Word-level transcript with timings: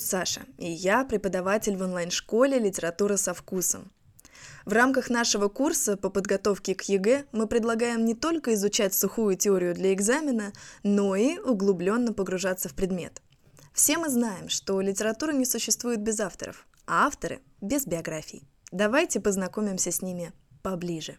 Зовут 0.00 0.02
Саша, 0.02 0.40
и 0.56 0.70
я 0.70 1.04
преподаватель 1.04 1.76
в 1.76 1.82
онлайн-школе 1.82 2.58
«Литература 2.58 3.16
со 3.16 3.34
вкусом». 3.34 3.92
В 4.64 4.72
рамках 4.72 5.10
нашего 5.10 5.48
курса 5.48 5.96
по 5.96 6.08
подготовке 6.08 6.74
к 6.74 6.82
ЕГЭ 6.82 7.26
мы 7.32 7.46
предлагаем 7.46 8.04
не 8.04 8.14
только 8.14 8.54
изучать 8.54 8.94
сухую 8.94 9.36
теорию 9.36 9.74
для 9.74 9.92
экзамена, 9.92 10.52
но 10.82 11.16
и 11.16 11.38
углубленно 11.38 12.14
погружаться 12.14 12.68
в 12.68 12.74
предмет. 12.74 13.20
Все 13.74 13.98
мы 13.98 14.08
знаем, 14.08 14.48
что 14.48 14.80
литература 14.80 15.32
не 15.32 15.44
существует 15.44 16.00
без 16.00 16.18
авторов, 16.20 16.66
а 16.86 17.06
авторы– 17.06 17.40
без 17.60 17.86
биографий. 17.86 18.48
Давайте 18.72 19.20
познакомимся 19.20 19.90
с 19.90 20.00
ними 20.00 20.32
поближе. 20.62 21.18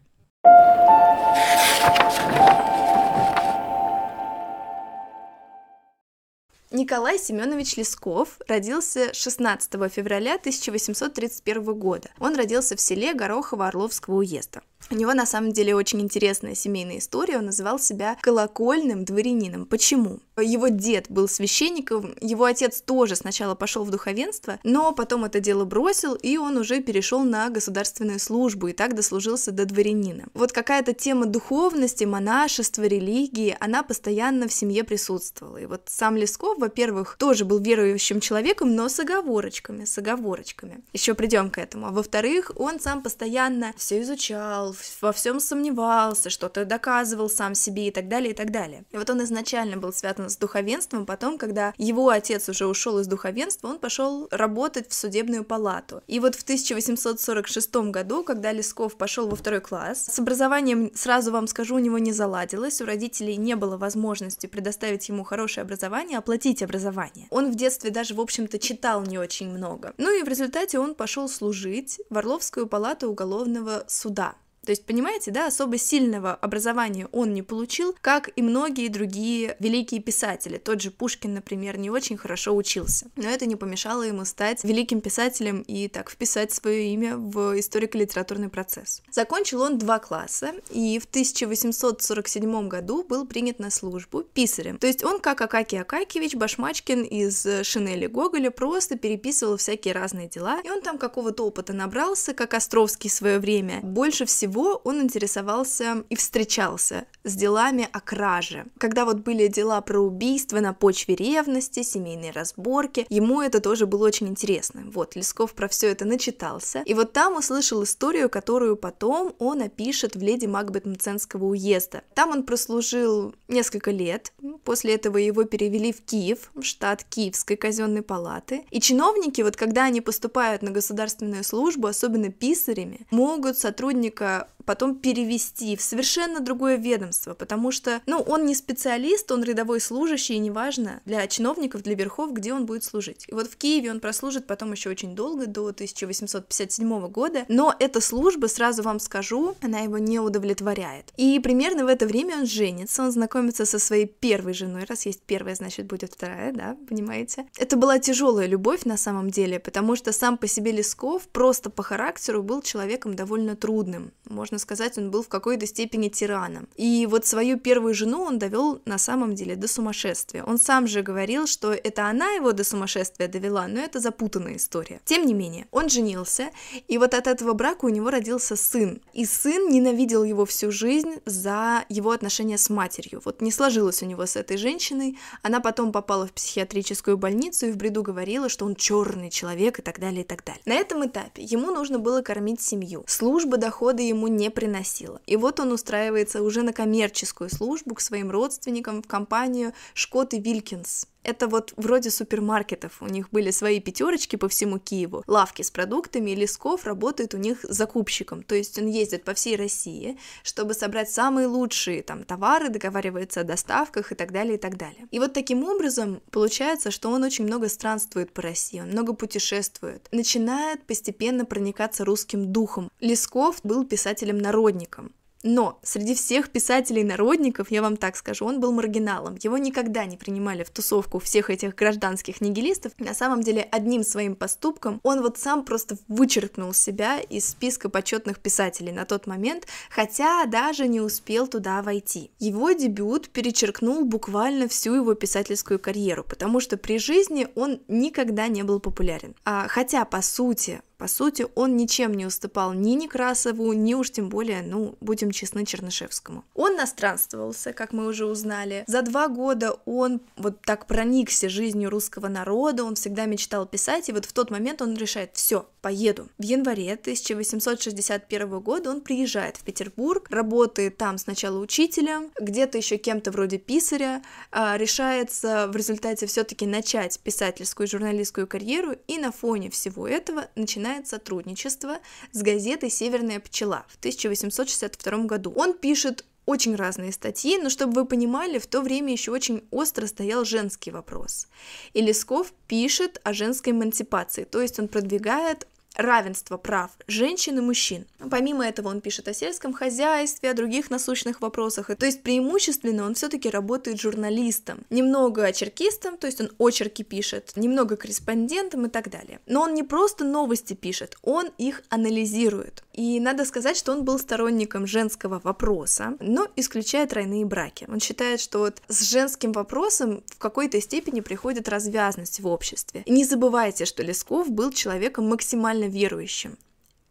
Николай 6.72 7.20
Семенович 7.20 7.76
Лесков 7.76 8.40
родился 8.48 9.14
16 9.14 9.74
февраля 9.92 10.36
1831 10.36 11.74
года. 11.78 12.10
Он 12.18 12.34
родился 12.34 12.78
в 12.78 12.82
селе 12.82 13.14
Горохово 13.14 13.68
Орловского 13.68 14.16
уезда. 14.20 14.62
У 14.90 14.96
него 14.96 15.14
на 15.14 15.26
самом 15.26 15.52
деле 15.52 15.76
очень 15.76 16.02
интересная 16.02 16.56
семейная 16.56 16.98
история. 16.98 17.38
Он 17.38 17.46
называл 17.46 17.80
себя 17.80 18.18
колокольным 18.22 19.06
дворянином. 19.06 19.66
Почему? 19.66 20.20
Его 20.42 20.70
дед 20.70 21.06
был 21.10 21.28
священником, 21.28 22.16
его 22.20 22.46
отец 22.46 22.82
тоже 22.82 23.16
сначала 23.16 23.54
пошел 23.56 23.84
в 23.84 23.92
духовенство, 23.92 24.60
но 24.64 24.92
потом 24.92 25.26
это 25.26 25.40
дело 25.40 25.66
бросил, 25.66 26.16
и 26.16 26.38
он 26.38 26.58
уже 26.58 26.82
перешел 26.82 27.24
на 27.24 27.50
государственную 27.50 28.20
службу, 28.20 28.68
и 28.68 28.74
так 28.74 28.96
дослужился 28.96 29.52
до 29.52 29.66
дворянина. 29.66 30.26
Вот 30.34 30.52
какая-то 30.52 30.94
тема 30.94 31.26
духовности, 31.26 32.06
монашества, 32.06 32.84
религии, 32.84 33.56
она 33.60 33.84
постоянно 33.84 34.48
в 34.48 34.54
семье 34.54 34.84
присутствовала. 34.84 35.58
И 35.58 35.66
вот 35.66 35.84
сам 35.88 36.16
Лесков, 36.18 36.58
во-первых, 36.58 37.18
тоже 37.20 37.46
был 37.46 37.60
верующим 37.60 38.20
человеком, 38.20 38.76
но 38.76 38.90
с 38.90 39.00
оговорочками, 39.00 39.86
с 39.86 39.98
оговорочками. 39.98 40.82
Еще 40.94 41.14
придем 41.14 41.50
к 41.50 41.58
этому. 41.58 41.88
А 41.88 41.92
во-вторых, 41.92 42.52
он 42.56 42.80
сам 42.80 43.04
постоянно 43.04 43.74
все 43.78 44.02
изучал, 44.02 44.71
во 45.02 45.12
всем 45.12 45.40
сомневался, 45.40 46.30
что-то 46.30 46.66
доказывал 46.66 47.30
сам 47.30 47.56
себе 47.56 47.88
и 47.88 47.92
так 47.92 48.08
далее, 48.08 48.32
и 48.32 48.36
так 48.36 48.52
далее. 48.52 48.84
И 48.92 48.98
вот 48.98 49.10
он 49.10 49.24
изначально 49.24 49.78
был 49.78 49.94
связан 49.94 50.30
с 50.30 50.38
духовенством, 50.38 51.06
потом, 51.06 51.38
когда 51.38 51.74
его 51.78 52.10
отец 52.10 52.50
уже 52.50 52.68
ушел 52.68 53.00
из 53.00 53.08
духовенства, 53.08 53.68
он 53.68 53.80
пошел 53.80 54.28
работать 54.32 54.90
в 54.90 54.94
судебную 54.94 55.44
палату. 55.44 56.02
И 56.08 56.20
вот 56.20 56.36
в 56.36 56.44
1846 56.44 57.76
году, 57.92 58.24
когда 58.24 58.52
Лесков 58.52 58.96
пошел 58.96 59.28
во 59.28 59.36
второй 59.36 59.62
класс, 59.62 60.06
с 60.06 60.20
образованием, 60.20 60.92
сразу 60.96 61.32
вам 61.32 61.48
скажу, 61.48 61.76
у 61.76 61.80
него 61.80 61.98
не 61.98 62.14
заладилось, 62.14 62.82
у 62.82 62.86
родителей 62.86 63.38
не 63.38 63.56
было 63.56 63.78
возможности 63.78 64.48
предоставить 64.48 65.10
ему 65.10 65.24
хорошее 65.24 65.64
образование, 65.64 66.18
оплатить 66.18 66.64
образование. 66.64 67.28
Он 67.30 67.52
в 67.52 67.56
детстве 67.56 67.92
даже, 67.92 68.14
в 68.14 68.22
общем-то, 68.22 68.60
читал 68.60 69.04
не 69.04 69.18
очень 69.18 69.50
много. 69.50 69.94
Ну 69.98 70.18
и 70.18 70.24
в 70.24 70.28
результате 70.28 70.80
он 70.80 70.96
пошел 70.96 71.28
служить 71.28 72.00
в 72.10 72.18
Орловскую 72.18 72.68
палату 72.68 73.10
уголовного 73.10 73.84
суда. 73.88 74.36
То 74.66 74.72
есть, 74.72 74.86
понимаете, 74.86 75.32
да, 75.32 75.48
особо 75.48 75.78
сильного 75.78 76.36
образования 76.36 77.08
он 77.12 77.34
не 77.34 77.42
получил, 77.42 77.96
как 78.02 78.30
и 78.36 78.42
многие 78.44 78.90
другие 78.90 79.56
великие 79.60 80.02
писатели. 80.02 80.58
Тот 80.58 80.82
же 80.82 80.92
Пушкин, 80.92 81.34
например, 81.34 81.78
не 81.78 81.90
очень 81.90 82.16
хорошо 82.16 82.56
учился. 82.56 83.08
Но 83.16 83.28
это 83.28 83.48
не 83.48 83.56
помешало 83.56 84.04
ему 84.04 84.24
стать 84.24 84.64
великим 84.64 85.02
писателем 85.02 85.62
и 85.62 85.88
так 85.88 86.12
вписать 86.12 86.52
свое 86.52 86.94
имя 86.94 87.18
в 87.18 87.60
историко-литературный 87.60 88.50
процесс. 88.50 89.02
Закончил 89.12 89.62
он 89.62 89.80
два 89.80 89.98
класса 89.98 90.54
и 90.70 91.00
в 91.00 91.06
1847 91.06 92.68
году 92.68 93.04
был 93.04 93.26
принят 93.26 93.58
на 93.58 93.72
службу 93.72 94.22
писарем. 94.22 94.78
То 94.78 94.88
есть 94.88 95.04
он, 95.04 95.20
как 95.20 95.42
Акакий 95.42 95.82
Акакевич 95.82 96.36
Башмачкин 96.36 97.02
из 97.04 97.48
Шинели 97.64 98.06
Гоголя, 98.06 98.52
просто 98.52 98.96
переписывал 98.96 99.58
всякие 99.58 99.96
разные 99.96 100.30
дела, 100.30 100.62
и 100.64 100.70
он 100.70 100.82
там 100.82 101.00
какого-то 101.00 101.48
опыта 101.48 101.74
набрался, 101.74 102.36
как 102.36 102.54
Островский 102.54 103.10
в 103.10 103.14
свое 103.14 103.40
время. 103.40 103.80
Больше 103.82 104.26
всего 104.26 104.51
всего 104.52 104.82
он 104.84 105.02
интересовался 105.02 106.04
и 106.10 106.16
встречался 106.16 107.06
с 107.24 107.36
делами 107.36 107.88
о 107.92 108.02
краже. 108.02 108.66
Когда 108.78 109.06
вот 109.06 109.20
были 109.20 109.48
дела 109.48 109.80
про 109.82 110.00
убийство 110.00 110.60
на 110.60 110.74
почве 110.74 111.16
ревности, 111.16 111.84
семейные 111.84 112.32
разборки, 112.32 113.06
ему 113.10 113.42
это 113.42 113.62
тоже 113.62 113.86
было 113.86 114.06
очень 114.06 114.28
интересно. 114.28 114.84
Вот, 114.88 115.16
Лесков 115.16 115.54
про 115.54 115.68
все 115.68 115.88
это 115.88 116.04
начитался, 116.04 116.82
и 116.86 116.94
вот 116.94 117.14
там 117.14 117.38
услышал 117.38 117.84
историю, 117.84 118.30
которую 118.30 118.76
потом 118.76 119.34
он 119.40 119.62
опишет 119.62 120.16
в 120.16 120.22
«Леди 120.22 120.48
Макбет 120.48 120.86
Мценского 120.86 121.46
уезда». 121.46 122.02
Там 122.14 122.32
он 122.32 122.44
прослужил 122.44 123.34
несколько 123.48 123.92
лет, 123.92 124.34
после 124.66 124.96
этого 124.96 125.18
его 125.18 125.44
перевели 125.46 125.94
в 125.94 126.02
Киев, 126.02 126.52
в 126.56 126.64
штат 126.64 127.04
Киевской 127.04 127.56
казенной 127.56 128.02
палаты, 128.02 128.66
и 128.72 128.82
чиновники, 128.82 129.42
вот 129.42 129.56
когда 129.56 129.86
они 129.86 130.02
поступают 130.02 130.62
на 130.62 130.72
государственную 130.72 131.44
службу, 131.44 131.88
особенно 131.88 132.30
писарями, 132.32 133.06
могут 133.12 133.58
сотрудника 133.58 134.41
потом 134.66 134.96
перевести 134.96 135.76
в 135.76 135.82
совершенно 135.82 136.40
другое 136.40 136.78
ведомство, 136.78 137.34
потому 137.34 137.72
что, 137.72 138.02
ну, 138.06 138.20
он 138.20 138.46
не 138.46 138.56
специалист, 138.56 139.32
он 139.32 139.44
рядовой 139.44 139.82
служащий, 139.82 140.36
и 140.36 140.40
неважно 140.40 141.02
для 141.06 141.26
чиновников, 141.28 141.84
для 141.84 141.96
верхов, 141.96 142.34
где 142.34 142.54
он 142.54 142.66
будет 142.66 142.84
служить. 142.84 143.26
И 143.28 143.34
вот 143.34 143.48
в 143.48 143.58
Киеве 143.58 143.92
он 143.92 144.00
прослужит 144.00 144.48
потом 144.48 144.72
еще 144.72 144.90
очень 144.90 145.16
долго, 145.16 145.48
до 145.48 145.68
1857 145.68 147.08
года, 147.08 147.46
но 147.48 147.76
эта 147.80 148.02
служба, 148.02 148.48
сразу 148.48 148.84
вам 148.84 149.00
скажу, 149.00 149.56
она 149.62 149.80
его 149.80 149.98
не 149.98 150.20
удовлетворяет. 150.20 151.12
И 151.18 151.40
примерно 151.40 151.86
в 151.86 151.88
это 151.88 152.06
время 152.06 152.38
он 152.40 152.46
женится, 152.46 153.04
он 153.04 153.12
знакомится 153.12 153.66
со 153.66 153.80
своей 153.80 154.06
первой 154.06 154.54
женой, 154.54 154.86
раз 154.88 155.06
есть 155.06 155.22
первая, 155.22 155.56
значит, 155.56 155.88
будет 155.88 156.14
вторая, 156.14 156.54
да, 156.54 156.78
понимаете? 156.88 157.46
Это 157.58 157.76
была 157.76 158.00
тяжелая 158.00 158.48
любовь 158.48 158.86
на 158.86 158.98
самом 158.98 159.30
деле, 159.30 159.60
потому 159.60 159.96
что 159.96 160.12
сам 160.12 160.38
по 160.38 160.48
себе 160.48 160.72
Лесков 160.72 161.28
просто 161.28 161.70
по 161.70 161.84
характеру 161.84 162.44
был 162.44 162.62
человеком 162.62 163.16
довольно 163.16 163.56
трудным, 163.56 164.12
можно 164.32 164.58
сказать, 164.58 164.98
он 164.98 165.12
был 165.12 165.24
в 165.24 165.28
какой-то 165.28 165.66
степени 165.66 166.10
тираном. 166.10 166.68
И 166.76 167.08
вот 167.10 167.26
свою 167.26 167.60
первую 167.60 167.94
жену 167.94 168.22
он 168.22 168.40
довел 168.40 168.82
на 168.86 168.98
самом 168.98 169.36
деле 169.36 169.56
до 169.56 169.68
сумасшествия. 169.68 170.44
Он 170.44 170.58
сам 170.58 170.88
же 170.88 171.02
говорил, 171.02 171.48
что 171.48 171.74
это 171.74 172.08
она 172.08 172.32
его 172.32 172.52
до 172.52 172.64
сумасшествия 172.64 173.28
довела, 173.28 173.68
но 173.68 173.80
это 173.80 174.00
запутанная 174.00 174.58
история. 174.58 175.02
Тем 175.06 175.26
не 175.26 175.34
менее, 175.34 175.68
он 175.72 175.90
женился, 175.90 176.50
и 176.88 176.98
вот 176.98 177.14
от 177.14 177.28
этого 177.28 177.54
брака 177.54 177.86
у 177.86 177.90
него 177.90 178.10
родился 178.10 178.56
сын. 178.56 179.02
И 179.14 179.26
сын 179.26 179.70
ненавидел 179.70 180.24
его 180.24 180.46
всю 180.46 180.72
жизнь 180.72 181.16
за 181.26 181.86
его 181.90 182.12
отношения 182.12 182.58
с 182.58 182.70
матерью. 182.70 183.22
Вот 183.26 183.42
не 183.42 183.52
сложилось 183.52 184.02
у 184.02 184.06
него 184.06 184.26
с 184.26 184.36
этой 184.36 184.58
женщиной, 184.58 185.18
она 185.42 185.60
потом 185.60 185.92
попала 185.92 186.28
в 186.28 186.34
психиатрическую 186.34 187.18
больницу 187.18 187.68
и 187.68 187.72
в 187.72 187.78
бреду 187.78 188.04
говорила, 188.04 188.50
что 188.50 188.66
он 188.66 188.76
черный 188.76 189.30
человек 189.30 189.80
и 189.80 189.82
так 189.82 190.00
далее, 190.00 190.22
и 190.22 190.26
так 190.26 190.44
далее. 190.44 190.62
На 190.66 190.74
этом 190.74 191.06
этапе 191.06 191.44
ему 191.44 191.72
нужно 191.72 192.00
было 192.00 192.22
кормить 192.22 192.62
семью. 192.62 193.04
Служба 193.08 193.58
дохода 193.58 194.02
ему 194.02 194.21
не 194.28 194.50
приносила. 194.50 195.22
И 195.26 195.36
вот 195.38 195.60
он 195.60 195.72
устраивается 195.72 196.42
уже 196.42 196.64
на 196.64 196.74
коммерческую 196.74 197.50
службу 197.50 197.96
к 197.96 198.02
своим 198.02 198.32
родственникам 198.32 199.02
в 199.02 199.08
компанию 199.08 199.74
Шкот 199.94 200.34
и 200.34 200.40
Вилькинс. 200.40 201.08
Это 201.24 201.48
вот 201.48 201.74
вроде 201.78 202.10
супермаркетов, 202.10 203.02
у 203.02 203.08
них 203.08 203.30
были 203.32 203.52
свои 203.52 203.80
пятерочки 203.80 204.36
по 204.36 204.50
всему 204.50 204.80
Киеву, 204.80 205.24
лавки 205.28 205.62
с 205.62 205.70
продуктами, 205.70 206.32
и 206.32 206.36
Лесков 206.36 206.86
работает 206.86 207.34
у 207.34 207.38
них 207.38 207.60
закупщиком, 207.64 208.44
то 208.44 208.56
есть 208.56 208.80
он 208.80 208.88
ездит 208.88 209.24
по 209.24 209.34
всей 209.34 209.56
России, 209.56 210.18
чтобы 210.44 210.74
собрать 210.74 211.12
самые 211.12 211.48
лучшие 211.48 212.02
там 212.02 212.24
товары, 212.24 212.70
договаривается 212.70 213.42
о 213.42 213.44
доставках 213.44 214.12
и 214.12 214.16
так 214.16 214.32
далее, 214.32 214.56
и 214.56 214.58
так 214.58 214.78
далее. 214.78 215.08
И 215.12 215.20
вот 215.20 215.34
таким 215.34 215.64
образом 215.64 216.22
получается, 216.32 216.90
что 216.92 217.10
он 217.10 217.24
очень 217.24 217.46
много 217.46 217.70
странствует 217.70 218.34
по 218.34 218.42
России, 218.42 218.80
он 218.80 218.90
много 218.90 219.14
путешествует, 219.14 220.08
начинает 220.12 220.84
постепенно 220.86 221.46
проникаться 221.46 222.04
русским 222.04 222.52
духом. 222.52 222.90
Лесков 223.00 223.60
был 223.64 223.86
писателем-народником, 223.86 225.14
но 225.44 225.80
среди 225.84 226.16
всех 226.16 226.50
писателей-народников, 226.50 227.72
я 227.72 227.82
вам 227.82 227.98
так 227.98 228.16
скажу, 228.16 228.46
он 228.46 228.60
был 228.60 228.72
маргиналом. 228.72 229.38
Его 229.42 229.58
никогда 229.58 230.06
не 230.06 230.18
принимали 230.18 230.64
в 230.64 230.70
тусовку 230.70 231.20
всех 231.20 231.50
этих 231.50 231.76
гражданских 231.76 232.42
нигилистов. 232.42 232.94
На 233.00 233.14
самом 233.14 233.42
деле, 233.42 233.68
одним 233.72 234.04
своим 234.04 234.36
поступком 234.36 235.00
он 235.04 235.22
вот 235.22 235.38
сам 235.38 235.64
просто 235.64 235.98
вычеркнул 236.08 236.74
себя 236.74 237.20
из 237.20 237.50
списка 237.50 237.90
почетных 237.90 238.40
писателей 238.40 238.92
на 238.92 239.06
тот 239.06 239.28
момент, 239.28 239.68
хотя 239.90 240.46
даже 240.46 240.88
не 240.88 241.02
успел 241.02 241.48
туда 241.48 241.82
войти. 241.82 242.32
Его 242.40 242.72
дебют 242.72 243.30
перечеркнул 243.30 244.06
буквально 244.06 244.68
всю 244.68 244.96
его 244.96 245.14
писательскую 245.14 245.80
карьеру, 245.80 246.24
потому 246.24 246.60
что 246.60 246.78
при 246.78 247.00
жизни 247.00 247.48
он 247.56 247.80
никогда 247.88 248.48
не 248.48 248.64
был 248.64 248.80
популярен. 248.80 249.36
А, 249.46 249.68
хотя, 249.68 250.06
по 250.06 250.22
сути, 250.22 250.82
По 251.02 251.08
сути, 251.08 251.48
он 251.56 251.78
ничем 251.78 252.14
не 252.14 252.28
уступал 252.28 252.74
ни 252.74 252.92
Некрасову, 252.92 253.74
ни 253.74 253.96
уж 253.96 254.12
тем 254.12 254.30
более, 254.30 254.62
ну, 254.62 254.96
будем 255.02 255.32
честны, 255.32 255.66
Чернышевскому. 255.66 256.44
Он 256.54 256.76
настранствовался, 256.76 257.74
как 257.74 257.92
мы 257.92 258.06
уже 258.06 258.28
узнали. 258.28 258.84
За 258.86 259.02
два 259.02 259.28
года 259.28 259.80
он 259.86 260.22
вот 260.38 260.62
так 260.62 260.86
проникся 260.86 261.50
жизнью 261.50 261.90
русского 261.90 262.28
народа, 262.28 262.84
он 262.84 262.94
всегда 262.94 263.26
мечтал 263.26 263.66
писать, 263.66 264.10
и 264.10 264.12
вот 264.12 264.26
в 264.26 264.34
тот 264.34 264.52
момент 264.52 264.84
он 264.84 264.96
решает, 264.96 265.32
все, 265.34 265.66
поеду. 265.82 266.30
В 266.38 266.44
январе 266.44 266.94
1861 266.94 268.60
года 268.60 268.92
он 268.92 269.02
приезжает 269.02 269.58
в 269.58 269.64
Петербург, 269.64 270.28
работает 270.30 270.98
там 270.98 271.18
сначала 271.18 271.58
учителем, 271.58 272.30
где-то 272.40 272.78
еще 272.78 272.98
кем-то 272.98 273.32
вроде 273.32 273.58
писаря, 273.58 274.22
а, 274.52 274.78
решается 274.78 275.68
в 275.68 275.76
результате 275.76 276.28
все-таки 276.28 276.68
начать 276.68 277.20
писательскую 277.20 277.88
журналистскую 277.88 278.46
карьеру, 278.46 278.96
и 279.08 279.18
на 279.18 279.32
фоне 279.32 279.72
всего 279.72 280.08
этого 280.08 280.48
начинает 280.56 280.91
сотрудничество 281.08 282.00
с 282.32 282.42
газетой 282.42 282.90
«Северная 282.90 283.40
пчела» 283.40 283.86
в 283.90 283.98
1862 283.98 285.18
году. 285.26 285.54
Он 285.56 285.74
пишет 285.74 286.26
очень 286.46 286.76
разные 286.76 287.12
статьи, 287.12 287.58
но 287.58 287.70
чтобы 287.70 287.94
вы 287.94 288.06
понимали, 288.06 288.60
в 288.60 288.68
то 288.68 288.82
время 288.82 289.12
еще 289.12 289.32
очень 289.32 289.64
остро 289.72 290.08
стоял 290.08 290.44
женский 290.44 290.92
вопрос. 290.92 291.48
И 291.94 292.02
Лесков 292.02 292.54
пишет 292.68 293.22
о 293.24 293.34
женской 293.34 293.74
эмансипации, 293.74 294.44
то 294.44 294.62
есть 294.62 294.80
он 294.80 294.88
продвигает 294.88 295.68
равенство 295.96 296.58
прав 296.58 296.92
женщин 297.08 297.58
и 297.58 297.62
мужчин. 297.62 298.06
Помимо 298.30 298.66
этого 298.66 298.90
он 298.90 299.02
пишет 299.02 299.28
о 299.28 299.34
сельском 299.34 299.74
хозяйстве, 299.74 300.52
о 300.52 300.54
других 300.54 300.90
насущных 300.90 301.42
вопросах. 301.42 301.88
То 301.98 302.06
есть 302.06 302.24
преимущественно 302.24 303.06
он 303.06 303.16
все-таки 303.16 303.50
работает 303.50 304.00
журналистом. 304.00 304.80
Немного 304.90 305.46
очеркистом, 305.46 306.18
то 306.18 306.28
есть 306.28 306.42
он 306.42 306.52
очерки 306.60 307.04
пишет, 307.04 307.52
немного 307.56 307.96
корреспондентом 307.96 308.86
и 308.86 308.90
так 308.90 309.10
далее. 309.10 309.40
Но 309.46 309.62
он 309.62 309.74
не 309.74 309.84
просто 309.84 310.24
новости 310.24 310.74
пишет, 310.74 311.18
он 311.22 311.50
их 311.58 311.84
анализирует. 311.90 312.84
И 312.94 313.20
надо 313.20 313.46
сказать, 313.46 313.78
что 313.78 313.92
он 313.92 314.04
был 314.04 314.20
сторонником 314.20 314.86
женского 314.86 315.40
вопроса, 315.44 316.16
но 316.20 316.48
исключая 316.56 317.08
тройные 317.08 317.46
браки. 317.46 317.88
Он 317.90 318.00
считает, 318.00 318.40
что 318.40 318.60
вот 318.60 318.82
с 318.88 319.02
женским 319.02 319.52
вопросом 319.52 320.24
в 320.28 320.38
какой-то 320.38 320.80
степени 320.82 321.22
приходит 321.22 321.70
развязность 321.70 322.40
в 322.40 322.48
обществе. 322.48 323.04
И 323.06 323.12
не 323.12 323.24
забывайте, 323.24 323.86
что 323.86 324.04
Лесков 324.04 324.50
был 324.50 324.72
человеком 324.72 325.30
максимально 325.30 325.81
максимально 325.82 325.88
верующим. 325.88 326.58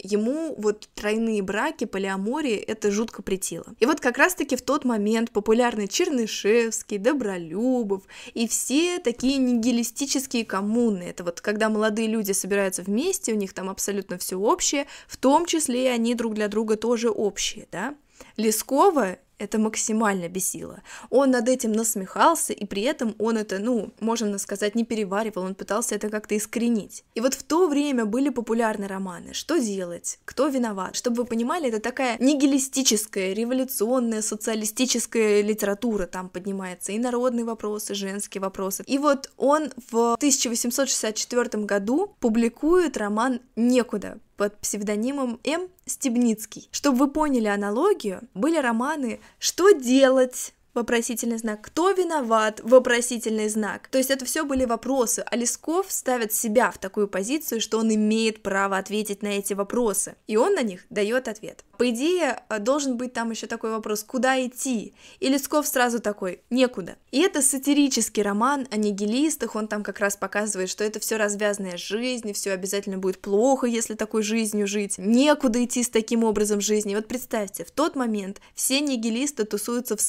Ему 0.03 0.55
вот 0.57 0.89
тройные 0.95 1.43
браки, 1.43 1.85
полиамория, 1.85 2.57
это 2.57 2.91
жутко 2.91 3.21
притило. 3.21 3.67
И 3.81 3.87
вот 3.87 4.01
как 4.01 4.17
раз-таки 4.17 4.57
в 4.57 4.63
тот 4.63 4.87
момент 4.87 5.31
популярный 5.31 5.89
Чернышевский, 5.89 6.97
Добролюбов 6.97 8.05
и 8.33 8.49
все 8.49 8.99
такие 8.99 9.37
нигилистические 9.37 10.47
коммуны. 10.47 11.03
Это 11.03 11.23
вот 11.23 11.43
когда 11.43 11.69
молодые 11.69 12.09
люди 12.09 12.33
собираются 12.33 12.83
вместе, 12.83 13.35
у 13.35 13.37
них 13.37 13.53
там 13.53 13.69
абсолютно 13.69 14.17
все 14.17 14.39
общее, 14.39 14.87
в 15.07 15.19
том 15.19 15.45
числе 15.45 15.85
и 15.85 15.89
они 15.89 16.15
друг 16.15 16.33
для 16.33 16.49
друга 16.49 16.77
тоже 16.77 17.11
общие, 17.11 17.69
да. 17.71 17.95
Лескова 18.39 19.19
это 19.41 19.59
максимально 19.59 20.29
бесило. 20.29 20.83
Он 21.09 21.31
над 21.31 21.49
этим 21.49 21.73
насмехался, 21.73 22.53
и 22.53 22.67
при 22.67 22.83
этом 22.83 23.15
он 23.19 23.39
это, 23.39 23.59
ну, 23.59 23.93
можно 24.01 24.39
сказать, 24.39 24.75
не 24.75 24.85
переваривал, 24.85 25.43
он 25.43 25.55
пытался 25.55 25.95
это 25.95 26.11
как-то 26.11 26.37
искоренить. 26.37 27.05
И 27.15 27.21
вот 27.21 27.35
в 27.35 27.43
то 27.43 27.67
время 27.69 28.05
были 28.05 28.29
популярны 28.29 28.87
романы 28.87 29.33
«Что 29.33 29.59
делать?», 29.59 30.19
«Кто 30.25 30.49
виноват?». 30.49 30.95
Чтобы 30.95 31.23
вы 31.23 31.25
понимали, 31.25 31.69
это 31.69 31.81
такая 31.81 32.17
нигилистическая, 32.19 33.33
революционная, 33.33 34.23
социалистическая 34.23 35.43
литература, 35.43 36.07
там 36.07 36.29
поднимается 36.29 36.93
и 36.93 36.99
народные 36.99 37.45
вопросы, 37.45 37.93
и 37.93 37.97
женские 37.97 38.43
вопросы. 38.43 38.85
И 38.87 38.99
вот 38.99 39.31
он 39.37 39.71
в 39.91 40.15
1864 40.15 41.65
году 41.65 42.15
публикует 42.21 42.97
роман 42.97 43.41
«Некуда», 43.57 44.19
под 44.41 44.57
псевдонимом 44.57 45.39
М. 45.45 45.69
Стебницкий. 45.85 46.71
Чтобы 46.73 46.97
вы 46.97 47.11
поняли 47.11 47.47
аналогию, 47.47 48.23
были 48.33 48.57
романы 48.57 49.21
«Что 49.39 49.73
делать?», 49.73 50.55
вопросительный 50.75 51.39
знак, 51.39 51.61
кто 51.63 51.91
виноват, 51.91 52.61
вопросительный 52.63 53.49
знак. 53.49 53.89
То 53.89 53.99
есть 53.99 54.11
это 54.11 54.25
все 54.25 54.45
были 54.45 54.65
вопросы, 54.65 55.25
а 55.29 55.37
Лесков 55.37 55.87
ставит 55.91 56.33
себя 56.33 56.71
в 56.71 56.79
такую 56.79 57.09
позицию, 57.09 57.61
что 57.61 57.79
он 57.79 57.93
имеет 57.95 58.43
право 58.43 58.77
ответить 58.77 59.23
на 59.23 59.29
эти 59.29 59.55
вопросы, 59.55 60.17
и 60.27 60.37
он 60.37 60.55
на 60.55 60.63
них 60.63 60.87
дает 60.91 61.29
ответ. 61.29 61.65
По 61.77 61.89
идее, 61.89 62.43
э, 62.49 62.59
должен 62.59 62.97
быть 62.97 63.15
там 63.15 63.31
еще 63.31 63.47
такой 63.47 63.71
вопрос, 63.71 64.05
куда 64.05 64.45
идти? 64.45 64.95
И 65.19 65.29
Лесков 65.29 65.67
сразу 65.67 65.99
такой, 65.99 66.43
некуда. 66.51 66.97
И 67.11 67.21
это 67.21 67.41
сатирический 67.41 68.23
роман 68.23 68.69
о 68.71 68.77
нигилистах, 68.77 69.57
он 69.57 69.67
там 69.67 69.83
как 69.83 69.99
раз 69.99 70.17
показывает, 70.17 70.69
что 70.69 70.85
это 70.85 71.01
все 71.01 71.17
развязанная 71.17 71.79
жизнь, 71.79 72.33
все 72.35 72.53
обязательно 72.53 72.99
будет 72.99 73.19
плохо, 73.21 73.67
если 73.67 73.95
такой 73.95 74.23
жизнью 74.23 74.67
жить, 74.67 74.97
некуда 74.99 75.65
идти 75.65 75.83
с 75.83 75.89
таким 75.89 76.23
образом 76.23 76.61
жизни. 76.61 76.95
Вот 76.95 77.09
представьте, 77.09 77.65
в 77.65 77.71
тот 77.71 77.97
момент 77.97 78.41
все 78.55 78.81
нигилисты 78.81 79.45
тусуются 79.45 79.97
в 79.97 80.01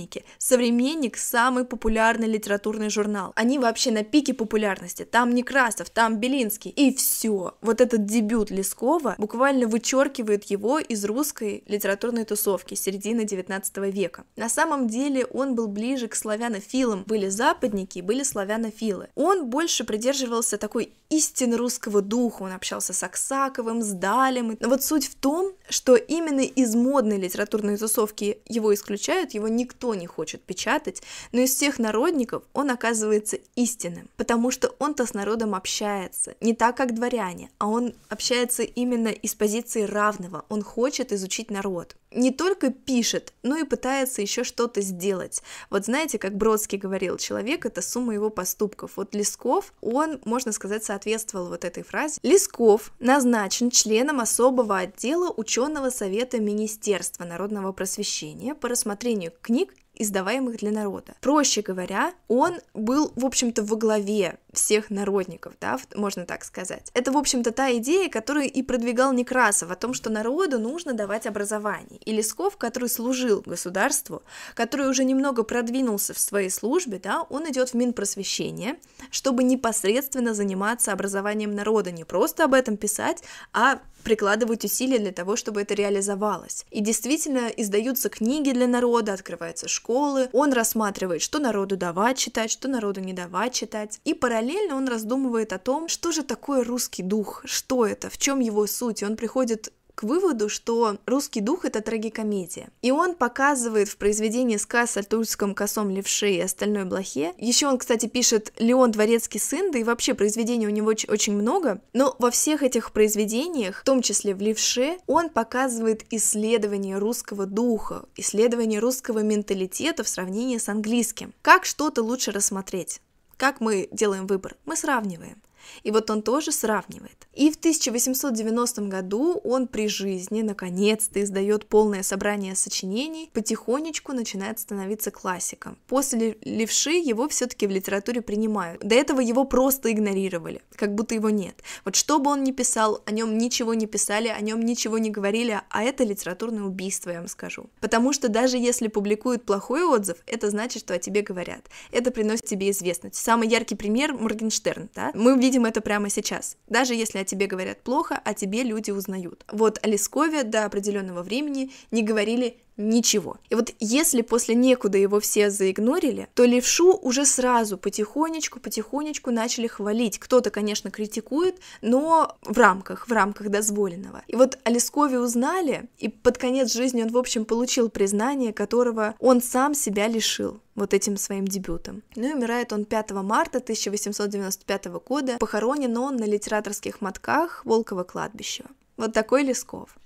«Современнике». 0.00 0.24
«Современник»— 0.38 1.16
самый 1.18 1.64
популярный 1.64 2.28
литературный 2.28 2.90
журнал. 2.90 3.32
Они 3.36 3.58
вообще 3.58 3.90
на 3.90 4.04
пике 4.04 4.34
популярности. 4.34 5.04
Там 5.04 5.34
Некрасов, 5.34 5.90
там 5.90 6.18
Белинский. 6.18 6.70
И 6.70 6.94
все. 6.94 7.54
Вот 7.60 7.80
этот 7.80 8.06
дебют 8.06 8.50
Лескова 8.50 9.14
буквально 9.18 9.66
вычеркивает 9.66 10.44
его 10.44 10.78
из 10.78 11.04
русской 11.04 11.62
литературной 11.66 12.24
тусовки 12.24 12.74
середины 12.74 13.24
19 13.24 13.76
века. 13.92 14.24
На 14.36 14.48
самом 14.48 14.88
деле 14.88 15.26
он 15.26 15.54
был 15.54 15.68
ближе 15.68 16.08
к 16.08 16.14
славянофилам. 16.14 17.04
Были 17.06 17.28
западники, 17.28 18.00
были 18.00 18.22
славянофилы. 18.22 19.08
Он 19.14 19.48
больше 19.48 19.84
придерживался 19.84 20.58
такой 20.58 20.92
истины 21.10 21.56
русского 21.56 22.00
духа. 22.02 22.44
Он 22.44 22.52
общался 22.52 22.92
с 22.92 23.02
Аксаковым, 23.02 23.82
с 23.82 23.92
Далем. 23.92 24.56
Но 24.60 24.68
вот 24.68 24.82
суть 24.82 25.08
в 25.08 25.14
том, 25.16 25.52
что 25.68 25.96
именно 25.96 26.40
из 26.40 26.74
модной 26.74 27.18
литературной 27.18 27.76
тусовки 27.76 28.38
его 28.46 28.72
исключают, 28.72 29.34
его 29.34 29.48
никто 29.48 29.89
не 29.94 30.06
хочет 30.06 30.42
печатать, 30.42 31.02
но 31.32 31.40
из 31.40 31.54
всех 31.54 31.78
народников 31.78 32.42
он 32.52 32.70
оказывается 32.70 33.38
истинным, 33.56 34.08
потому 34.16 34.50
что 34.50 34.74
он-то 34.78 35.06
с 35.06 35.14
народом 35.14 35.54
общается, 35.54 36.34
не 36.40 36.54
так, 36.54 36.76
как 36.76 36.94
дворяне, 36.94 37.50
а 37.58 37.68
он 37.68 37.94
общается 38.08 38.62
именно 38.62 39.08
из 39.08 39.34
позиции 39.34 39.82
равного, 39.82 40.44
он 40.48 40.62
хочет 40.62 41.12
изучить 41.12 41.50
народ 41.50 41.96
не 42.12 42.32
только 42.32 42.70
пишет, 42.70 43.32
но 43.42 43.56
и 43.56 43.64
пытается 43.64 44.20
еще 44.20 44.44
что-то 44.44 44.80
сделать. 44.80 45.42
Вот 45.70 45.84
знаете, 45.84 46.18
как 46.18 46.36
Бродский 46.36 46.78
говорил, 46.78 47.16
человек— 47.18 47.64
это 47.66 47.82
сумма 47.82 48.14
его 48.14 48.30
поступков. 48.30 48.92
Вот 48.96 49.14
Лесков, 49.14 49.72
он, 49.80 50.20
можно 50.24 50.52
сказать, 50.52 50.84
соответствовал 50.84 51.48
вот 51.48 51.64
этой 51.64 51.82
фразе. 51.82 52.18
Лесков 52.22 52.92
назначен 52.98 53.70
членом 53.70 54.20
особого 54.20 54.78
отдела 54.78 55.32
ученого 55.36 55.90
совета 55.90 56.40
Министерства 56.40 57.24
народного 57.24 57.72
просвещения 57.72 58.54
по 58.54 58.68
рассмотрению 58.68 59.32
книг 59.40 59.74
издаваемых 60.02 60.58
для 60.58 60.70
народа. 60.70 61.14
Проще 61.20 61.62
говоря, 61.62 62.12
он 62.28 62.60
был, 62.74 63.12
в 63.16 63.24
общем-то, 63.24 63.62
во 63.62 63.76
главе 63.76 64.38
всех 64.52 64.90
народников, 64.90 65.54
да, 65.60 65.78
можно 65.94 66.26
так 66.26 66.44
сказать. 66.44 66.90
Это, 66.94 67.12
в 67.12 67.16
общем-то, 67.16 67.52
та 67.52 67.72
идея, 67.76 68.08
которую 68.08 68.50
и 68.50 68.62
продвигал 68.62 69.12
Некрасов, 69.12 69.70
о 69.70 69.76
том, 69.76 69.94
что 69.94 70.10
народу 70.10 70.58
нужно 70.58 70.92
давать 70.92 71.26
образование. 71.26 72.00
И 72.04 72.12
Лесков, 72.12 72.56
который 72.56 72.88
служил 72.88 73.42
государству, 73.44 74.22
который 74.54 74.88
уже 74.88 75.04
немного 75.04 75.42
продвинулся 75.42 76.14
в 76.14 76.18
своей 76.18 76.50
службе, 76.50 76.98
да, 76.98 77.22
он 77.22 77.48
идет 77.50 77.70
в 77.70 77.74
Минпросвещение, 77.74 78.76
чтобы 79.10 79.42
непосредственно 79.44 80.34
заниматься 80.34 80.92
образованием 80.92 81.54
народа, 81.54 81.90
не 81.90 82.04
просто 82.04 82.44
об 82.44 82.54
этом 82.54 82.76
писать, 82.76 83.22
а 83.52 83.80
прикладывать 84.02 84.64
усилия 84.64 84.98
для 84.98 85.12
того, 85.12 85.36
чтобы 85.36 85.62
это 85.62 85.74
реализовалось. 85.74 86.64
И 86.70 86.80
действительно 86.80 87.48
издаются 87.48 88.08
книги 88.08 88.50
для 88.50 88.66
народа, 88.66 89.12
открываются 89.12 89.68
школы, 89.68 89.89
он 89.90 90.52
рассматривает, 90.52 91.22
что 91.22 91.38
народу 91.38 91.76
давать 91.76 92.18
читать, 92.18 92.50
что 92.50 92.68
народу 92.68 93.00
не 93.00 93.12
давать 93.12 93.54
читать, 93.54 94.00
и 94.04 94.14
параллельно 94.14 94.76
он 94.76 94.88
раздумывает 94.88 95.52
о 95.52 95.58
том, 95.58 95.88
что 95.88 96.12
же 96.12 96.22
такое 96.22 96.64
русский 96.64 97.02
дух, 97.02 97.42
что 97.44 97.86
это, 97.86 98.08
в 98.08 98.18
чем 98.18 98.40
его 98.40 98.66
суть, 98.66 99.02
и 99.02 99.04
он 99.04 99.16
приходит 99.16 99.72
к 100.00 100.02
выводу, 100.02 100.48
что 100.48 100.96
русский 101.04 101.42
дух— 101.42 101.64
это 101.66 101.82
трагикомедия. 101.82 102.70
И 102.80 102.90
он 102.90 103.14
показывает 103.14 103.86
в 103.90 103.98
произведении 103.98 104.56
сказ 104.56 104.96
о 104.96 105.02
тульском 105.02 105.54
косом 105.54 105.90
левше 105.90 106.30
и 106.30 106.40
остальной 106.40 106.86
блохе. 106.86 107.34
Еще 107.36 107.66
он, 107.66 107.76
кстати, 107.76 108.06
пишет 108.06 108.50
«Леон 108.58 108.92
Дворецкий 108.92 109.38
сын», 109.38 109.70
да 109.70 109.78
и 109.78 109.84
вообще 109.84 110.14
произведений 110.14 110.66
у 110.66 110.70
него 110.70 110.94
очень 111.08 111.36
много. 111.36 111.82
Но 111.92 112.16
во 112.18 112.30
всех 112.30 112.62
этих 112.62 112.92
произведениях, 112.92 113.82
в 113.82 113.84
том 113.84 114.00
числе 114.00 114.34
в 114.34 114.40
левше, 114.40 114.96
он 115.06 115.28
показывает 115.28 116.06
исследование 116.08 116.96
русского 116.96 117.44
духа, 117.44 118.06
исследование 118.16 118.80
русского 118.80 119.18
менталитета 119.18 120.02
в 120.02 120.08
сравнении 120.08 120.56
с 120.56 120.70
английским. 120.70 121.34
Как 121.42 121.66
что-то 121.66 122.02
лучше 122.02 122.32
рассмотреть? 122.32 123.02
Как 123.36 123.60
мы 123.60 123.90
делаем 123.92 124.26
выбор? 124.26 124.56
Мы 124.64 124.76
сравниваем. 124.76 125.42
И 125.82 125.90
вот 125.90 126.10
он 126.10 126.22
тоже 126.22 126.52
сравнивает. 126.52 127.26
И 127.34 127.50
в 127.50 127.56
1890 127.56 128.82
году 128.82 129.40
он 129.44 129.66
при 129.66 129.88
жизни 129.88 130.42
наконец-то 130.42 131.22
издает 131.22 131.66
полное 131.66 132.02
собрание 132.02 132.54
сочинений, 132.56 133.30
потихонечку 133.32 134.12
начинает 134.12 134.58
становиться 134.58 135.10
классиком. 135.10 135.78
После 135.86 136.36
левши 136.42 136.90
его 136.90 137.28
все-таки 137.28 137.66
в 137.66 137.70
литературе 137.70 138.20
принимают. 138.20 138.80
До 138.82 138.94
этого 138.94 139.20
его 139.20 139.44
просто 139.44 139.92
игнорировали, 139.92 140.62
как 140.76 140.94
будто 140.94 141.14
его 141.14 141.30
нет. 141.30 141.62
Вот 141.84 141.96
что 141.96 142.18
бы 142.18 142.30
он 142.30 142.44
ни 142.44 142.52
писал, 142.52 143.02
о 143.06 143.12
нем 143.12 143.38
ничего 143.38 143.74
не 143.74 143.86
писали, 143.86 144.28
о 144.28 144.40
нем 144.40 144.60
ничего 144.60 144.98
не 144.98 145.10
говорили, 145.10 145.60
а 145.68 145.82
это 145.82 146.04
литературное 146.04 146.64
убийство, 146.64 147.10
я 147.10 147.18
вам 147.18 147.28
скажу. 147.28 147.70
Потому 147.80 148.12
что 148.12 148.28
даже 148.28 148.58
если 148.58 148.88
публикуют 148.88 149.44
плохой 149.44 149.84
отзыв, 149.84 150.18
это 150.26 150.50
значит, 150.50 150.82
что 150.82 150.94
о 150.94 150.98
тебе 150.98 151.22
говорят. 151.22 151.66
Это 151.92 152.10
приносит 152.10 152.44
тебе 152.44 152.70
известность. 152.70 153.16
Самый 153.16 153.48
яркий 153.48 153.74
пример 153.74 154.12
Моргенштерн, 154.14 154.88
да? 154.94 155.10
Мы 155.14 155.38
видим 155.38 155.49
это 155.66 155.80
прямо 155.80 156.08
сейчас. 156.10 156.56
Даже 156.68 156.94
если 156.94 157.18
о 157.18 157.24
тебе 157.24 157.46
говорят 157.46 157.82
плохо, 157.82 158.20
о 158.24 158.34
тебе 158.34 158.62
люди 158.62 158.90
узнают. 158.90 159.44
Вот 159.50 159.78
о 159.82 159.88
Лескове 159.88 160.42
до 160.42 160.64
определенного 160.64 161.22
времени 161.22 161.72
не 161.90 162.02
говорили 162.02 162.58
ничего. 162.80 163.36
И 163.48 163.54
вот 163.54 163.72
если 163.78 164.22
после 164.22 164.54
некуда 164.54 164.98
его 164.98 165.20
все 165.20 165.50
заигнорили, 165.50 166.28
то 166.34 166.44
левшу 166.44 166.94
уже 166.94 167.24
сразу 167.24 167.78
потихонечку, 167.78 168.60
потихонечку 168.60 169.30
начали 169.30 169.66
хвалить. 169.66 170.18
Кто-то, 170.18 170.50
конечно, 170.50 170.90
критикует, 170.90 171.56
но 171.82 172.36
в 172.42 172.56
рамках, 172.58 173.08
в 173.08 173.12
рамках 173.12 173.50
дозволенного. 173.50 174.22
И 174.26 174.36
вот 174.36 174.58
о 174.64 174.70
Лескове 174.70 175.18
узнали, 175.18 175.88
и 175.98 176.08
под 176.08 176.38
конец 176.38 176.72
жизни 176.72 177.02
он, 177.02 177.10
в 177.10 177.18
общем, 177.18 177.44
получил 177.44 177.88
признание, 177.88 178.52
которого 178.52 179.14
он 179.18 179.42
сам 179.42 179.74
себя 179.74 180.08
лишил 180.08 180.60
вот 180.74 180.94
этим 180.94 181.16
своим 181.16 181.46
дебютом. 181.46 182.02
Ну 182.16 182.30
и 182.30 182.32
умирает 182.32 182.72
он 182.72 182.84
5 182.84 183.10
марта 183.10 183.58
1895 183.58 184.86
года. 185.06 185.36
Похоронен 185.38 185.96
он 185.96 186.16
на 186.16 186.24
литераторских 186.24 187.00
мотках 187.00 187.62
Волкова 187.64 188.04
кладбища. 188.04 188.64
Вот 188.96 189.12
такой 189.12 189.42
Лесков. 189.42 189.96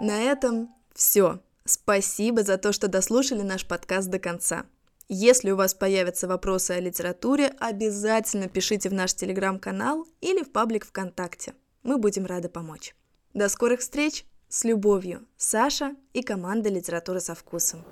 На 0.00 0.20
этом 0.20 0.74
все. 0.94 1.40
Спасибо 1.64 2.42
за 2.42 2.58
то, 2.58 2.72
что 2.72 2.88
дослушали 2.88 3.42
наш 3.42 3.66
подкаст 3.66 4.08
до 4.08 4.18
конца. 4.18 4.66
Если 5.08 5.50
у 5.50 5.56
вас 5.56 5.74
появятся 5.74 6.28
вопросы 6.28 6.72
о 6.72 6.80
литературе, 6.80 7.52
обязательно 7.60 8.48
пишите 8.48 8.88
в 8.88 8.92
наш 8.92 9.14
телеграм-канал 9.14 10.06
или 10.20 10.42
в 10.42 10.52
паблик 10.52 10.84
ВКонтакте. 10.86 11.54
Мы 11.82 11.98
будем 11.98 12.26
рады 12.26 12.48
помочь. 12.48 12.94
До 13.32 13.48
скорых 13.48 13.80
встреч! 13.80 14.24
С 14.48 14.64
любовью, 14.64 15.26
Саша 15.36 15.96
и 16.12 16.22
команда 16.22 16.68
«Литература 16.70 17.18
со 17.18 17.34
вкусом». 17.34 17.84